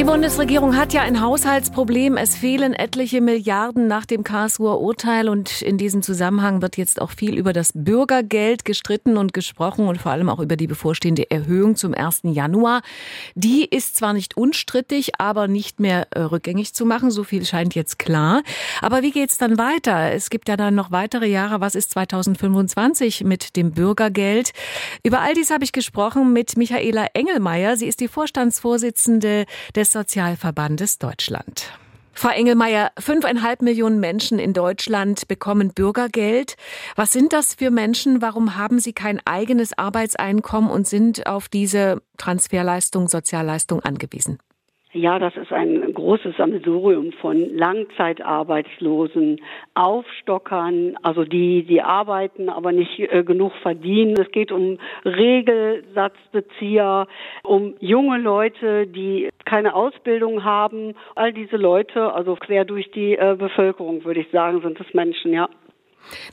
[0.00, 2.16] Die Bundesregierung hat ja ein Haushaltsproblem.
[2.16, 7.10] Es fehlen etliche Milliarden nach dem Karlsruher Urteil und in diesem Zusammenhang wird jetzt auch
[7.10, 11.76] viel über das Bürgergeld gestritten und gesprochen und vor allem auch über die bevorstehende Erhöhung
[11.76, 12.20] zum 1.
[12.22, 12.80] Januar.
[13.34, 17.10] Die ist zwar nicht unstrittig, aber nicht mehr äh, rückgängig zu machen.
[17.10, 18.42] So viel scheint jetzt klar.
[18.80, 20.12] Aber wie geht's dann weiter?
[20.12, 21.60] Es gibt ja dann noch weitere Jahre.
[21.60, 24.52] Was ist 2025 mit dem Bürgergeld?
[25.02, 27.76] Über all dies habe ich gesprochen mit Michaela Engelmeier.
[27.76, 29.44] Sie ist die Vorstandsvorsitzende
[29.76, 31.72] des Sozialverbandes Deutschland.
[32.12, 36.56] Frau Engelmeier, fünfeinhalb Millionen Menschen in Deutschland bekommen Bürgergeld.
[36.96, 38.20] Was sind das für Menschen?
[38.20, 44.38] Warum haben sie kein eigenes Arbeitseinkommen und sind auf diese Transferleistung, Sozialleistung angewiesen?
[44.92, 49.40] Ja, das ist ein großes Sammelsurium von Langzeitarbeitslosen,
[49.74, 54.16] Aufstockern, also die, die arbeiten, aber nicht äh, genug verdienen.
[54.20, 57.06] Es geht um Regelsatzbezieher,
[57.44, 60.96] um junge Leute, die keine Ausbildung haben.
[61.14, 65.32] All diese Leute, also quer durch die äh, Bevölkerung, würde ich sagen, sind es Menschen,
[65.32, 65.48] ja.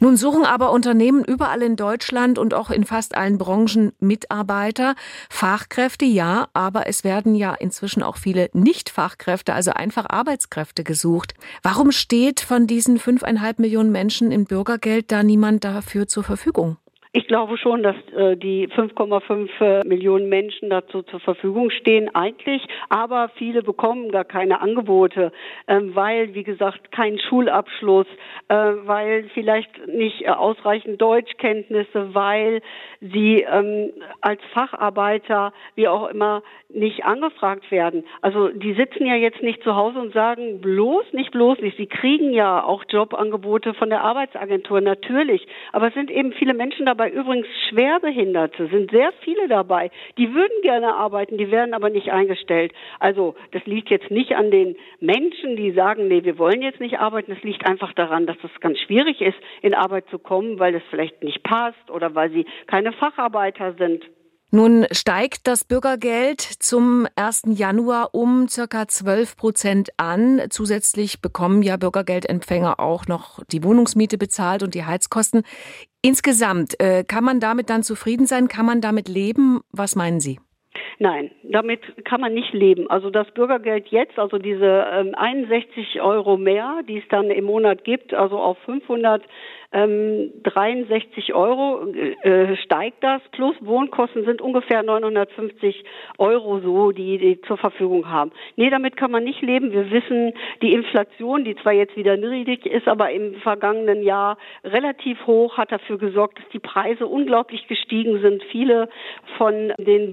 [0.00, 4.94] Nun suchen aber Unternehmen überall in Deutschland und auch in fast allen Branchen Mitarbeiter,
[5.28, 11.34] Fachkräfte, ja, aber es werden ja inzwischen auch viele Nicht-Fachkräfte, also einfach Arbeitskräfte gesucht.
[11.62, 16.76] Warum steht von diesen fünfeinhalb Millionen Menschen im Bürgergeld da niemand dafür zur Verfügung?
[17.16, 22.62] Ich glaube schon, dass äh, die 5,5 äh, Millionen Menschen dazu zur Verfügung stehen, eigentlich.
[22.90, 25.32] Aber viele bekommen gar keine Angebote,
[25.66, 28.06] äh, weil, wie gesagt, kein Schulabschluss,
[28.48, 32.60] äh, weil vielleicht nicht ausreichend Deutschkenntnisse, weil
[33.00, 38.04] sie ähm, als Facharbeiter, wie auch immer, nicht angefragt werden.
[38.20, 41.78] Also die sitzen ja jetzt nicht zu Hause und sagen, bloß nicht, bloß nicht.
[41.78, 45.46] Sie kriegen ja auch Jobangebote von der Arbeitsagentur, natürlich.
[45.72, 49.90] Aber es sind eben viele Menschen dabei, dabei übrigens Schwerbehinderte, sind sehr viele dabei.
[50.18, 52.72] Die würden gerne arbeiten, die werden aber nicht eingestellt.
[52.98, 56.98] Also das liegt jetzt nicht an den Menschen, die sagen, nee, wir wollen jetzt nicht
[56.98, 57.32] arbeiten.
[57.32, 60.82] Es liegt einfach daran, dass es ganz schwierig ist, in Arbeit zu kommen, weil es
[60.90, 64.04] vielleicht nicht passt oder weil sie keine Facharbeiter sind.
[64.56, 67.42] Nun steigt das Bürgergeld zum 1.
[67.48, 70.40] Januar um circa 12 Prozent an.
[70.48, 75.42] Zusätzlich bekommen ja Bürgergeldempfänger auch noch die Wohnungsmiete bezahlt und die Heizkosten.
[76.00, 78.48] Insgesamt, äh, kann man damit dann zufrieden sein?
[78.48, 79.60] Kann man damit leben?
[79.72, 80.40] Was meinen Sie?
[80.98, 82.88] Nein, damit kann man nicht leben.
[82.90, 87.84] Also das Bürgergeld jetzt, also diese ähm, 61 Euro mehr, die es dann im Monat
[87.84, 89.22] gibt, also auf 500
[89.72, 95.84] ähm, 63 Euro äh, steigt das, plus Wohnkosten sind ungefähr 950
[96.18, 98.30] Euro so, die die zur Verfügung haben.
[98.56, 99.72] Nee, damit kann man nicht leben.
[99.72, 100.32] Wir wissen,
[100.62, 105.72] die Inflation, die zwar jetzt wieder niedrig ist, aber im vergangenen Jahr relativ hoch, hat
[105.72, 108.42] dafür gesorgt, dass die Preise unglaublich gestiegen sind.
[108.44, 108.88] Viele
[109.36, 110.12] von den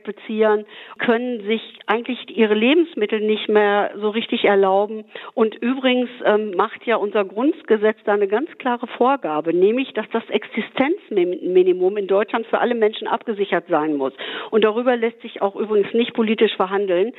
[0.00, 0.64] Bürgergeldbeziehern
[0.98, 5.04] können sich eigentlich ihre Lebensmittel nicht mehr so richtig erlauben.
[5.34, 10.28] Und übrigens ähm, macht ja unser Grundgesetz da eine ganz klare Vorgabe, nämlich, dass das
[10.28, 14.12] Existenzminimum in Deutschland für alle Menschen abgesichert sein muss.
[14.50, 17.12] Und darüber lässt sich auch übrigens nicht politisch verhandeln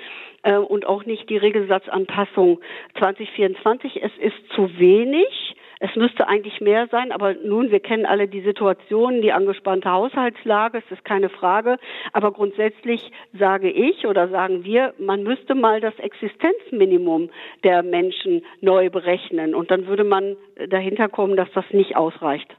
[0.44, 2.60] äh, und auch nicht die Regelsatzanpassung
[3.00, 4.04] 2024.
[4.04, 5.51] Es ist zu wenig.
[5.84, 10.78] Es müsste eigentlich mehr sein, aber nun, wir kennen alle die Situation, die angespannte Haushaltslage,
[10.78, 11.80] es ist keine Frage.
[12.14, 17.32] Aber grundsätzlich sage ich oder sagen wir, man müsste mal das Existenzminimum
[17.64, 19.56] der Menschen neu berechnen.
[19.56, 20.38] Und dann würde man
[20.70, 22.56] dahinter kommen, dass das nicht ausreicht.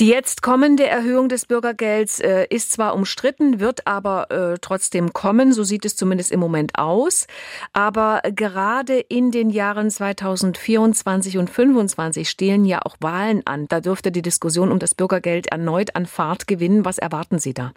[0.00, 5.52] Die jetzt kommende Erhöhung des Bürgergelds äh, ist zwar umstritten, wird aber äh, trotzdem kommen,
[5.52, 7.28] so sieht es zumindest im Moment aus.
[7.72, 13.66] Aber gerade in den Jahren 2024 und 2025 stehen ja auch Wahlen an.
[13.68, 16.84] Da dürfte die Diskussion um das Bürgergeld erneut an Fahrt gewinnen.
[16.84, 17.72] Was erwarten Sie da?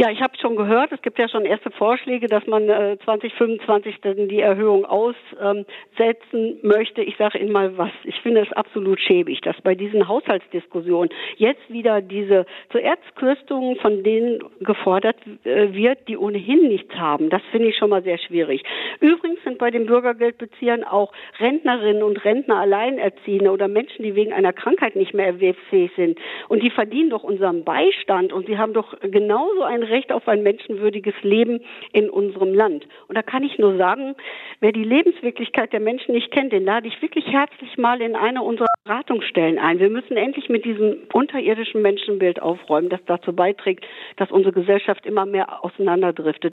[0.00, 3.96] Ja, ich habe schon gehört, es gibt ja schon erste Vorschläge, dass man äh, 2025
[4.00, 7.02] dann die Erhöhung aussetzen möchte.
[7.02, 7.90] Ich sage Ihnen mal was.
[8.04, 14.04] Ich finde es absolut schäbig, dass bei diesen Haushaltsdiskussionen jetzt wieder diese zuerst Kürzungen von
[14.04, 17.28] denen gefordert äh, wird, die ohnehin nichts haben.
[17.28, 18.62] Das finde ich schon mal sehr schwierig.
[19.00, 24.52] Übrigens sind bei den Bürgergeldbeziehern auch Rentnerinnen und Rentner Alleinerziehende oder Menschen, die wegen einer
[24.52, 26.18] Krankheit nicht mehr erwerbsfähig sind.
[26.48, 30.42] Und die verdienen doch unseren Beistand und sie haben doch genauso ein Recht auf ein
[30.42, 31.60] menschenwürdiges Leben
[31.92, 32.86] in unserem Land.
[33.08, 34.14] Und da kann ich nur sagen,
[34.60, 38.42] wer die Lebenswirklichkeit der Menschen nicht kennt, den lade ich wirklich herzlich mal in eine
[38.42, 39.78] unserer Beratungsstellen ein.
[39.78, 43.86] Wir müssen endlich mit diesem unterirdischen Menschenbild aufräumen, das dazu beiträgt,
[44.16, 46.52] dass unsere Gesellschaft immer mehr auseinanderdriftet.